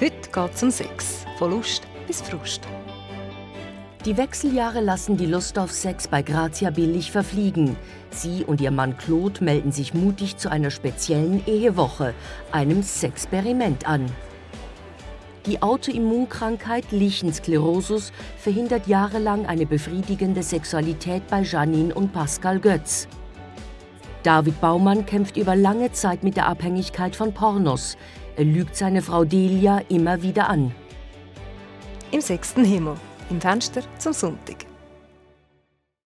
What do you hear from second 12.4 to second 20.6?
einem Sexperiment an. Die Autoimmunkrankheit Lichensklerosus verhindert jahrelang eine befriedigende